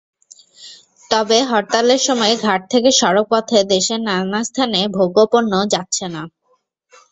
তবে 1.11 1.37
হরতালের 1.49 2.01
সময় 2.07 2.33
ঘাট 2.45 2.61
থেকে 2.71 2.89
সড়কপথে 2.99 3.59
দেশের 3.73 3.99
নানা 4.07 4.39
স্থানে 4.49 4.79
ভোগ্যপণ্য 4.95 5.53
যাচ্ছে 5.73 6.05
না। 6.13 6.21